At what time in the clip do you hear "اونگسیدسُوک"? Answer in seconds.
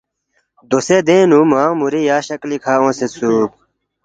2.79-3.51